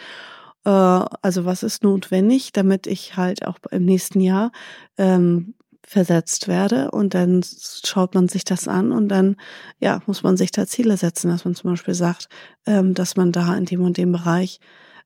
Äh, 0.66 0.70
also 0.70 1.46
was 1.46 1.64
ist 1.64 1.84
notwendig, 1.84 2.54
damit 2.54 2.88
ich 2.88 3.18
halt 3.18 3.46
auch 3.46 3.58
im 3.72 3.86
nächsten 3.86 4.22
Jahr 4.22 4.52
ähm, 4.98 5.56
versetzt 5.88 6.48
werde 6.48 6.92
und 6.92 7.14
dann 7.14 7.42
schaut 7.86 8.16
man 8.16 8.28
sich 8.28 8.44
das 8.44 8.68
an 8.68 8.92
und 8.92 9.10
dann 9.10 9.36
ja 9.80 10.02
muss 10.08 10.24
man 10.24 10.36
sich 10.36 10.52
da 10.52 10.66
Ziele 10.66 10.98
setzen, 10.98 11.30
dass 11.30 11.46
man 11.46 11.54
zum 11.56 11.72
Beispiel 11.72 11.94
sagt, 11.94 12.28
ähm, 12.66 12.96
dass 12.96 13.16
man 13.16 13.32
da 13.32 13.56
in 13.56 13.66
dem 13.66 13.82
und 13.84 13.98
dem 13.98 14.12
Bereich 14.12 14.60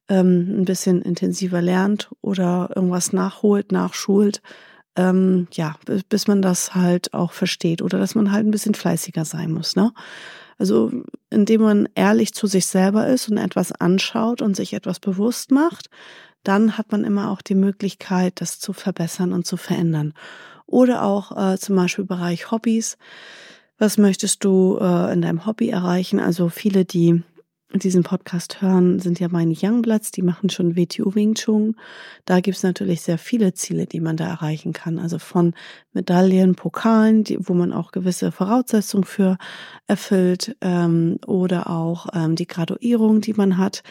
ähm, 0.08 0.62
ein 0.62 0.66
bisschen 0.66 1.02
intensiver 1.02 1.62
lernt 1.62 2.10
oder 2.22 2.72
irgendwas 2.76 3.12
nachholt, 3.12 3.72
nachschult, 3.72 4.42
ähm, 5.00 5.48
ja, 5.54 5.76
bis, 6.10 6.28
man 6.28 6.42
das 6.42 6.76
halt 6.76 7.14
auch 7.14 7.32
versteht 7.32 7.82
oder 7.82 8.00
dass 8.00 8.16
man 8.16 8.32
halt 8.32 8.46
ein 8.46 8.52
bisschen 8.52 8.76
fleißiger 8.76 9.24
sein 9.24 9.52
muss, 9.52 9.76
ne? 9.76 9.94
Also 10.58 10.92
indem 11.30 11.62
man 11.62 11.90
ehrlich 11.96 12.34
zu 12.34 12.46
sich 12.46 12.66
selber 12.66 13.08
ist 13.08 13.30
und 13.30 13.38
etwas 13.38 13.72
anschaut 13.72 14.42
und 14.42 14.58
sich 14.58 14.74
etwas 14.74 15.00
bewusst 15.00 15.52
macht, 15.52 15.90
dann 16.44 16.78
hat 16.78 16.92
man 16.92 17.06
immer 17.06 17.32
auch 17.32 17.42
die 17.42 17.56
Möglichkeit, 17.56 18.42
das 18.42 18.60
zu 18.60 18.74
verbessern 18.74 19.32
und 19.32 19.48
zu 19.48 19.56
verändern. 19.56 20.14
Oder 20.66 21.04
auch 21.04 21.54
äh, 21.54 21.58
zum 21.58 21.78
Beispiel 21.78 22.04
Bereich 22.04 22.52
Hobbys. 22.52 22.98
Was 23.78 23.98
möchtest 23.98 24.44
du 24.44 24.78
äh, 24.82 25.14
in 25.14 25.22
deinem 25.22 25.46
Hobby 25.46 25.70
erreichen? 25.70 26.20
Also 26.20 26.50
viele, 26.50 26.84
die 26.84 27.24
diesen 27.74 28.02
Podcast 28.04 28.62
hören, 28.62 29.00
sind 29.00 29.20
ja 29.20 29.28
meine 29.30 29.54
Youngbloods, 29.56 30.12
die 30.12 30.24
machen 30.24 30.50
schon 30.50 30.76
WTO 30.76 31.14
Wing 31.14 31.36
Chun. 31.36 31.76
Da 32.26 32.40
gibt's 32.40 32.64
natürlich 32.64 33.02
sehr 33.02 33.20
viele 33.20 33.54
Ziele, 33.54 33.86
die 33.86 34.00
man 34.00 34.18
da 34.18 34.28
erreichen 34.28 34.74
kann. 34.74 34.98
Also 34.98 35.20
von 35.20 35.54
Medaillen, 35.94 36.56
Pokalen, 36.56 37.24
die, 37.24 37.38
wo 37.40 37.54
man 37.54 37.72
auch 37.72 37.92
gewisse 37.92 38.32
Voraussetzungen 38.32 39.04
für 39.04 39.38
erfüllt, 39.86 40.56
ähm, 40.62 41.20
oder 41.28 41.70
auch 41.70 42.08
ähm, 42.14 42.36
die 42.36 42.48
Graduierung, 42.48 43.22
die 43.22 43.34
man 43.34 43.60
hat. 43.60 43.84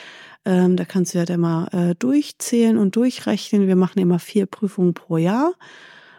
Ähm, 0.44 0.76
da 0.76 0.84
kannst 0.84 1.14
du 1.14 1.18
ja 1.18 1.36
mal 1.36 1.68
äh, 1.68 1.94
durchzählen 1.94 2.78
und 2.78 2.96
durchrechnen. 2.96 3.68
Wir 3.68 3.76
machen 3.76 4.00
immer 4.00 4.18
vier 4.18 4.46
Prüfungen 4.46 4.94
pro 4.94 5.18
Jahr. 5.18 5.52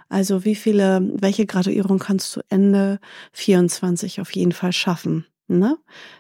Also 0.07 0.45
wie 0.45 0.55
viele, 0.55 1.07
welche 1.13 1.45
Graduierung 1.45 1.99
kannst 1.99 2.35
du 2.35 2.41
Ende 2.49 2.99
24 3.33 4.21
auf 4.21 4.31
jeden 4.31 4.53
Fall 4.53 4.73
schaffen? 4.73 5.25
Ne? 5.58 5.77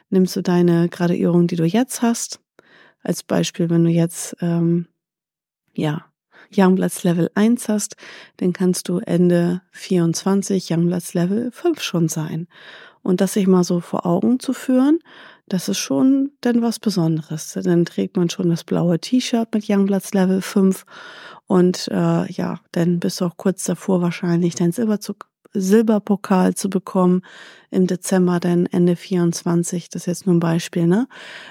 Nimmst 0.09 0.35
du 0.35 0.41
deine 0.41 0.89
Graduierung, 0.89 1.47
die 1.47 1.55
du 1.55 1.65
jetzt 1.65 2.01
hast, 2.01 2.39
als 3.03 3.23
Beispiel, 3.23 3.69
wenn 3.69 3.83
du 3.83 3.89
jetzt 3.89 4.35
ähm, 4.41 4.87
ja 5.73 6.05
Youngblatts 6.55 7.03
Level 7.03 7.29
1 7.35 7.69
hast, 7.69 7.95
dann 8.37 8.53
kannst 8.53 8.89
du 8.89 8.99
Ende 8.99 9.61
24 9.71 10.69
Youngblatts 10.71 11.13
Level 11.13 11.51
5 11.51 11.81
schon 11.81 12.07
sein. 12.09 12.47
Und 13.01 13.21
das 13.21 13.33
sich 13.33 13.47
mal 13.47 13.63
so 13.63 13.79
vor 13.79 14.05
Augen 14.05 14.39
zu 14.39 14.53
führen, 14.53 14.99
das 15.47 15.69
ist 15.69 15.77
schon 15.77 16.31
dann 16.41 16.61
was 16.61 16.79
Besonderes. 16.79 17.53
Dann 17.53 17.85
trägt 17.85 18.17
man 18.17 18.29
schon 18.29 18.49
das 18.49 18.63
blaue 18.63 18.99
T-Shirt 18.99 19.53
mit 19.53 19.69
Youngblatts 19.69 20.13
Level 20.13 20.41
5 20.41 20.85
und 21.47 21.87
äh, 21.87 22.31
ja, 22.31 22.59
dann 22.71 22.99
bist 22.99 23.21
du 23.21 23.25
auch 23.25 23.37
kurz 23.37 23.63
davor 23.63 24.01
wahrscheinlich 24.01 24.53
dein 24.53 24.71
Silberzug 24.71 25.27
Silberpokal 25.53 26.55
zu 26.55 26.69
bekommen 26.69 27.21
im 27.71 27.87
Dezember, 27.87 28.39
denn 28.39 28.65
Ende 28.65 28.95
24, 28.95 29.89
das 29.89 30.03
ist 30.03 30.05
jetzt 30.07 30.25
nur 30.25 30.35
ein 30.35 30.39
Beispiel, 30.39 30.87
ne? 30.87 31.07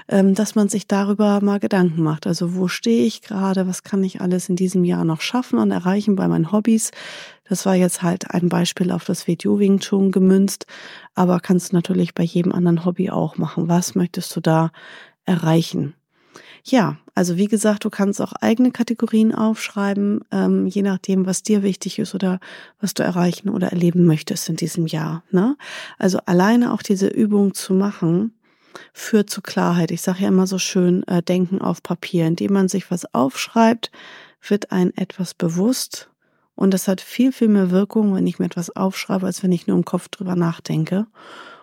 Ähm, 0.09 0.35
dass 0.35 0.55
man 0.55 0.69
sich 0.69 0.87
darüber 0.87 1.41
mal 1.41 1.61
Gedanken 1.61 2.03
macht. 2.03 2.27
Also 2.27 2.55
wo 2.55 2.69
stehe 2.69 3.05
ich 3.05 3.23
gerade, 3.23 3.67
was 3.67 3.83
kann 3.83 4.03
ich 4.05 4.21
alles 4.21 4.49
in 4.49 4.57
diesem 4.57 4.85
Jahr 4.85 5.05
noch 5.05 5.21
schaffen 5.21 5.59
und 5.59 5.71
erreichen 5.71 6.17
bei 6.17 6.29
meinen 6.29 6.53
Hobbys? 6.53 6.91
Das 7.49 7.67
war 7.67 7.75
jetzt 7.75 8.03
halt 8.03 8.31
ein 8.31 8.49
Beispiel 8.49 8.91
auf 8.91 9.05
das 9.05 9.27
Video 9.27 9.59
Wing 9.59 9.79
Chun 9.81 10.13
gemünzt, 10.13 10.67
aber 11.15 11.41
kannst 11.41 11.73
du 11.73 11.77
natürlich 11.77 12.15
bei 12.15 12.25
jedem 12.25 12.53
anderen 12.53 12.85
Hobby 12.85 13.11
auch 13.11 13.39
machen. 13.39 13.69
Was 13.69 13.95
möchtest 13.95 14.35
du 14.37 14.41
da 14.41 14.71
erreichen? 15.25 15.95
Ja, 16.65 16.97
also 17.15 17.37
wie 17.37 17.47
gesagt, 17.47 17.85
du 17.85 17.91
kannst 17.91 18.21
auch 18.21 18.33
eigene 18.33 18.71
Kategorien 18.71 19.35
aufschreiben, 19.35 20.25
ähm, 20.31 20.67
je 20.67 20.83
nachdem, 20.83 21.27
was 21.27 21.43
dir 21.43 21.63
wichtig 21.63 21.99
ist 21.99 22.15
oder 22.15 22.41
was 22.81 22.95
du 22.95 23.03
erreichen 23.03 23.49
oder 23.49 23.69
erleben 23.69 24.07
möchtest 24.07 24.49
in 24.49 24.57
diesem 24.57 24.87
Jahr. 24.87 25.23
Ne? 25.31 25.57
Also 25.99 26.19
alleine 26.27 26.73
auch 26.73 26.83
diese 26.83 27.09
Übung 27.09 27.55
zu 27.55 27.75
machen, 27.75 28.35
führt 28.93 29.31
zu 29.31 29.41
Klarheit. 29.41 29.91
Ich 29.91 30.03
sage 30.03 30.23
ja 30.23 30.29
immer 30.29 30.47
so 30.47 30.59
schön, 30.59 31.03
äh, 31.09 31.23
denken 31.23 31.61
auf 31.61 31.83
Papier. 31.83 32.27
Indem 32.27 32.53
man 32.53 32.69
sich 32.69 32.91
was 32.91 33.13
aufschreibt, 33.15 33.91
wird 34.41 34.71
ein 34.71 34.97
etwas 34.97 35.35
bewusst 35.35 36.09
und 36.59 36.75
das 36.75 36.89
hat 36.89 37.01
viel, 37.01 37.31
viel 37.31 37.47
mehr 37.47 37.71
Wirkung, 37.71 38.17
wenn 38.17 38.27
ich 38.27 38.41
mir 38.41 38.47
etwas 38.47 38.75
aufschreibe, 38.75 39.27
als 39.27 39.45
wenn 39.45 39.53
ich 39.53 39.69
nur 39.69 39.77
im 39.77 39.85
Kopf 39.85 40.09
drüber 40.09 40.35
nachdenke. 40.35 41.07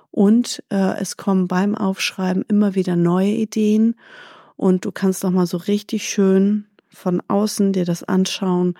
Und 0.09 0.63
äh, 0.69 0.97
es 1.01 1.17
kommen 1.17 1.49
beim 1.49 1.75
Aufschreiben 1.75 2.45
immer 2.47 2.75
wieder 2.75 2.95
neue 2.95 3.31
Ideen 3.31 3.95
und 4.55 4.85
du 4.85 4.91
kannst 4.91 5.23
noch 5.23 5.31
mal 5.31 5.47
so 5.47 5.57
richtig 5.57 6.09
schön 6.09 6.65
von 6.89 7.21
außen 7.27 7.73
dir 7.73 7.85
das 7.85 8.03
anschauen 8.03 8.75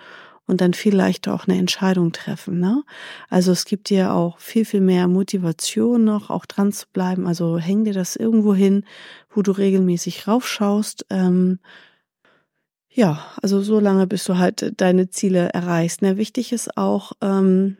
und 0.46 0.60
dann 0.60 0.74
viel 0.74 0.94
leichter 0.94 1.34
auch 1.34 1.46
eine 1.46 1.58
Entscheidung 1.58 2.12
treffen. 2.12 2.60
Ne? 2.60 2.82
Also 3.28 3.52
es 3.52 3.64
gibt 3.64 3.90
dir 3.90 4.12
auch 4.12 4.38
viel, 4.38 4.64
viel 4.64 4.80
mehr 4.80 5.08
Motivation 5.08 6.04
noch, 6.04 6.30
auch 6.30 6.46
dran 6.46 6.72
zu 6.72 6.86
bleiben. 6.92 7.26
Also 7.26 7.58
häng 7.58 7.84
dir 7.84 7.92
das 7.92 8.16
irgendwo 8.16 8.54
hin, 8.54 8.84
wo 9.30 9.42
du 9.42 9.52
regelmäßig 9.52 10.28
raufschaust. 10.28 11.06
Ähm, 11.10 11.58
ja, 12.88 13.26
also 13.42 13.60
so 13.60 13.80
lange, 13.80 14.06
bis 14.06 14.24
du 14.24 14.38
halt 14.38 14.72
deine 14.80 15.10
Ziele 15.10 15.50
erreichst. 15.50 16.00
Ne? 16.00 16.16
Wichtig 16.16 16.52
ist 16.52 16.76
auch, 16.76 17.12
ähm, 17.20 17.76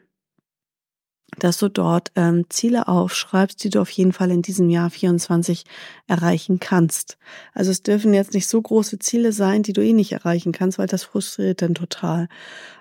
dass 1.38 1.59
du 1.59 1.68
dort 1.68 2.12
ähm, 2.14 2.47
Ziele 2.49 2.88
aufschreibst, 2.88 3.62
die 3.62 3.71
du 3.71 3.80
auf 3.80 3.90
jeden 3.90 4.12
Fall 4.12 4.30
in 4.30 4.42
diesem 4.42 4.71
Jahr 4.71 4.90
24 4.90 5.64
erreichen 6.06 6.61
kannst. 6.61 7.18
Also 7.52 7.71
es 7.71 7.83
dürfen 7.83 8.14
jetzt 8.14 8.33
nicht 8.33 8.47
so 8.47 8.62
große 8.62 8.99
Ziele 8.99 9.33
sein, 9.33 9.62
die 9.62 9.73
du 9.73 9.83
eh 9.83 9.92
nicht 9.92 10.12
erreichen 10.12 10.52
kannst, 10.52 10.78
weil 10.78 10.87
das 10.87 11.04
frustriert 11.04 11.62
dann 11.62 11.75
total. 11.75 12.28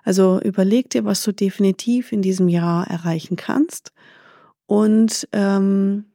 Also 0.04 0.40
überleg 0.42 0.90
dir, 0.90 1.06
was 1.06 1.24
du 1.24 1.32
definitiv 1.32 2.12
in 2.12 2.22
diesem 2.22 2.48
Jahr 2.48 2.88
erreichen 2.88 3.36
kannst 3.36 3.92
und 4.68 5.28
ähm, 5.32 6.06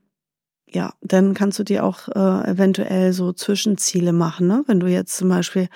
ja, 0.72 0.94
dann 1.00 1.34
kannst 1.34 1.58
du 1.58 1.64
dir 1.64 1.84
auch 1.84 2.08
äh, 2.08 2.50
eventuell 2.50 3.12
so 3.12 3.32
Zwischenziele 3.32 4.12
machen. 4.12 4.46
Ne? 4.46 4.62
Wenn 4.66 4.80
du 4.80 4.86
jetzt 4.86 5.16
zum 5.16 5.28
Beispiel 5.28 5.68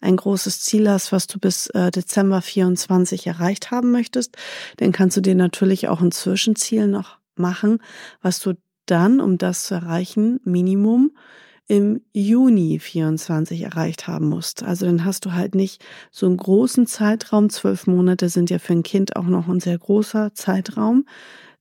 ein 0.00 0.16
großes 0.16 0.60
Ziel 0.60 0.88
hast, 0.90 1.12
was 1.12 1.26
du 1.26 1.38
bis 1.38 1.68
äh, 1.68 1.90
Dezember 1.90 2.42
24 2.42 3.26
erreicht 3.26 3.70
haben 3.70 3.92
möchtest, 3.92 4.36
dann 4.78 4.92
kannst 4.92 5.16
du 5.16 5.20
dir 5.20 5.34
natürlich 5.34 5.88
auch 5.88 6.00
ein 6.00 6.10
Zwischenziel 6.10 6.88
noch 6.88 7.18
machen, 7.36 7.78
was 8.22 8.40
du 8.40 8.54
dann, 8.86 9.20
um 9.20 9.38
das 9.38 9.64
zu 9.64 9.74
erreichen, 9.74 10.40
Minimum 10.44 11.12
im 11.68 12.00
Juni 12.12 12.80
24 12.80 13.62
erreicht 13.62 14.08
haben 14.08 14.28
musst. 14.28 14.64
Also 14.64 14.86
dann 14.86 15.04
hast 15.04 15.24
du 15.24 15.32
halt 15.32 15.54
nicht 15.54 15.84
so 16.10 16.26
einen 16.26 16.36
großen 16.36 16.88
Zeitraum. 16.88 17.48
Zwölf 17.48 17.86
Monate 17.86 18.28
sind 18.28 18.50
ja 18.50 18.58
für 18.58 18.72
ein 18.72 18.82
Kind 18.82 19.14
auch 19.14 19.26
noch 19.26 19.46
ein 19.46 19.60
sehr 19.60 19.78
großer 19.78 20.34
Zeitraum. 20.34 21.04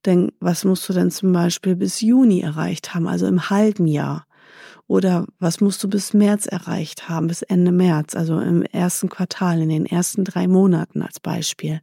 Denn 0.05 0.31
was 0.39 0.63
musst 0.63 0.87
du 0.87 0.93
denn 0.93 1.11
zum 1.11 1.33
Beispiel 1.33 1.75
bis 1.75 2.01
Juni 2.01 2.41
erreicht 2.41 2.93
haben, 2.93 3.07
also 3.07 3.27
im 3.27 3.49
halben 3.49 3.87
Jahr? 3.87 4.25
Oder 4.87 5.27
was 5.39 5.61
musst 5.61 5.83
du 5.83 5.87
bis 5.87 6.13
März 6.13 6.47
erreicht 6.47 7.09
haben, 7.09 7.27
bis 7.27 7.43
Ende 7.43 7.71
März, 7.71 8.15
also 8.15 8.39
im 8.39 8.63
ersten 8.63 9.07
Quartal, 9.07 9.61
in 9.61 9.69
den 9.69 9.85
ersten 9.85 10.23
drei 10.23 10.47
Monaten 10.47 11.03
als 11.03 11.19
Beispiel? 11.19 11.81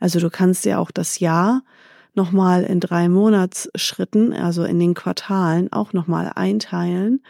Also 0.00 0.18
du 0.18 0.30
kannst 0.30 0.64
ja 0.64 0.78
auch 0.78 0.90
das 0.90 1.18
Jahr 1.18 1.62
nochmal 2.14 2.64
in 2.64 2.80
drei 2.80 3.08
Monatsschritten, 3.08 4.32
also 4.32 4.64
in 4.64 4.78
den 4.78 4.94
Quartalen, 4.94 5.72
auch 5.72 5.92
nochmal 5.92 6.32
einteilen. 6.34 7.22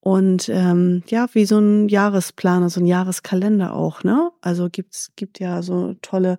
Und 0.00 0.48
ähm, 0.48 1.02
ja, 1.08 1.26
wie 1.32 1.44
so 1.44 1.58
ein 1.58 1.88
Jahresplan, 1.88 2.68
so 2.68 2.80
ein 2.80 2.86
Jahreskalender 2.86 3.74
auch, 3.74 4.02
ne? 4.02 4.30
Also 4.40 4.68
gibt's 4.70 5.12
gibt 5.16 5.40
ja 5.40 5.62
so 5.62 5.94
tolle 6.00 6.38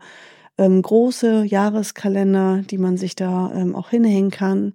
ähm, 0.58 0.82
große 0.82 1.44
Jahreskalender, 1.46 2.64
die 2.64 2.78
man 2.78 2.98
sich 2.98 3.16
da 3.16 3.52
ähm, 3.54 3.76
auch 3.76 3.90
hinhängen 3.90 4.32
kann. 4.32 4.74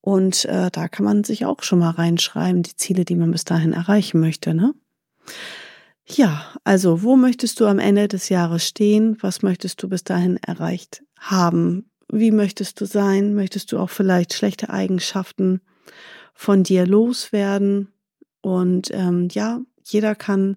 Und 0.00 0.44
äh, 0.44 0.70
da 0.70 0.88
kann 0.88 1.04
man 1.04 1.24
sich 1.24 1.46
auch 1.46 1.62
schon 1.62 1.80
mal 1.80 1.90
reinschreiben, 1.90 2.62
die 2.62 2.76
Ziele, 2.76 3.04
die 3.04 3.16
man 3.16 3.32
bis 3.32 3.44
dahin 3.44 3.72
erreichen 3.72 4.20
möchte. 4.20 4.54
Ne? 4.54 4.74
Ja, 6.08 6.46
also 6.62 7.02
wo 7.02 7.16
möchtest 7.16 7.58
du 7.58 7.66
am 7.66 7.80
Ende 7.80 8.06
des 8.06 8.28
Jahres 8.28 8.64
stehen? 8.64 9.16
Was 9.20 9.42
möchtest 9.42 9.82
du 9.82 9.88
bis 9.88 10.04
dahin 10.04 10.36
erreicht 10.36 11.02
haben? 11.18 11.90
Wie 12.08 12.30
möchtest 12.30 12.80
du 12.80 12.84
sein? 12.86 13.34
Möchtest 13.34 13.72
du 13.72 13.78
auch 13.78 13.90
vielleicht 13.90 14.32
schlechte 14.32 14.70
Eigenschaften 14.70 15.60
von 16.34 16.62
dir 16.62 16.86
loswerden? 16.86 17.88
Und 18.42 18.90
ähm, 18.92 19.26
ja, 19.32 19.60
jeder 19.82 20.14
kann 20.14 20.54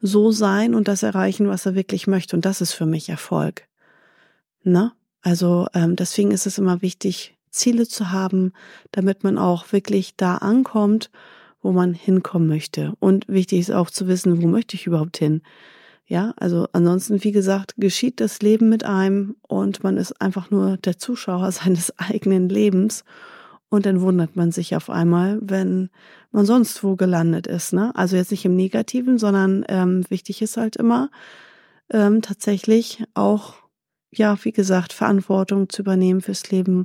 so 0.00 0.30
sein 0.30 0.74
und 0.74 0.86
das 0.86 1.02
erreichen, 1.02 1.48
was 1.48 1.66
er 1.66 1.74
wirklich 1.74 2.06
möchte. 2.06 2.36
Und 2.36 2.44
das 2.44 2.60
ist 2.60 2.72
für 2.72 2.86
mich 2.86 3.08
Erfolg. 3.08 3.66
Ne? 4.64 4.92
Also 5.22 5.66
ähm, 5.74 5.96
deswegen 5.96 6.30
ist 6.30 6.46
es 6.46 6.58
immer 6.58 6.82
wichtig, 6.82 7.36
Ziele 7.50 7.86
zu 7.86 8.10
haben, 8.10 8.52
damit 8.90 9.24
man 9.24 9.38
auch 9.38 9.72
wirklich 9.72 10.16
da 10.16 10.36
ankommt, 10.36 11.10
wo 11.60 11.72
man 11.72 11.94
hinkommen 11.94 12.48
möchte. 12.48 12.94
Und 12.98 13.28
wichtig 13.28 13.60
ist 13.60 13.70
auch 13.70 13.90
zu 13.90 14.08
wissen, 14.08 14.42
wo 14.42 14.46
möchte 14.46 14.74
ich 14.74 14.86
überhaupt 14.86 15.18
hin. 15.18 15.42
Ja, 16.06 16.34
also 16.36 16.66
ansonsten, 16.72 17.22
wie 17.22 17.32
gesagt, 17.32 17.74
geschieht 17.78 18.20
das 18.20 18.42
Leben 18.42 18.68
mit 18.68 18.84
einem 18.84 19.36
und 19.46 19.84
man 19.84 19.96
ist 19.96 20.20
einfach 20.20 20.50
nur 20.50 20.76
der 20.76 20.98
Zuschauer 20.98 21.52
seines 21.52 21.96
eigenen 21.98 22.48
Lebens. 22.48 23.04
Und 23.68 23.86
dann 23.86 24.02
wundert 24.02 24.36
man 24.36 24.52
sich 24.52 24.76
auf 24.76 24.90
einmal, 24.90 25.38
wenn 25.40 25.88
man 26.30 26.44
sonst 26.44 26.84
wo 26.84 26.96
gelandet 26.96 27.46
ist. 27.46 27.72
Ne? 27.72 27.90
Also 27.94 28.16
jetzt 28.16 28.30
nicht 28.30 28.44
im 28.44 28.54
Negativen, 28.54 29.18
sondern 29.18 29.64
ähm, 29.68 30.04
wichtig 30.10 30.42
ist 30.42 30.58
halt 30.58 30.76
immer 30.76 31.10
ähm, 31.88 32.20
tatsächlich 32.20 33.02
auch, 33.14 33.54
ja, 34.12 34.36
wie 34.44 34.52
gesagt, 34.52 34.92
Verantwortung 34.92 35.68
zu 35.68 35.82
übernehmen 35.82 36.20
fürs 36.20 36.50
Leben 36.50 36.84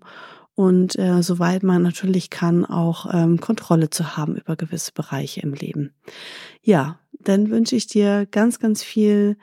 und 0.55 0.97
äh, 0.97 1.21
soweit 1.21 1.61
man 1.61 1.83
natürlich 1.83 2.31
kann, 2.31 2.65
auch 2.65 3.13
ähm, 3.13 3.39
Kontrolle 3.39 3.91
zu 3.91 4.17
haben 4.17 4.35
über 4.37 4.55
gewisse 4.55 4.91
Bereiche 4.91 5.41
im 5.41 5.53
Leben. 5.53 5.93
Ja, 6.63 6.99
dann 7.11 7.51
wünsche 7.51 7.75
ich 7.75 7.87
dir 7.87 8.25
ganz, 8.25 8.59
ganz 8.59 8.81
viel 8.81 9.37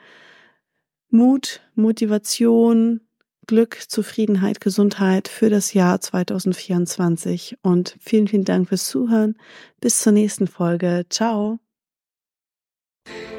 Mut, 1.09 1.61
Motivation, 1.75 3.01
Glück, 3.47 3.79
Zufriedenheit, 3.87 4.59
Gesundheit 4.59 5.27
für 5.27 5.49
das 5.49 5.73
Jahr 5.73 6.01
2024 6.01 7.59
und 7.61 7.95
vielen, 8.01 8.27
vielen 8.27 8.43
Dank 8.43 8.67
fürs 8.67 8.87
Zuhören. 8.87 9.37
Bis 9.79 9.99
zur 9.99 10.11
nächsten 10.11 10.47
Folge. 10.47 11.05
Ciao. 11.09 11.59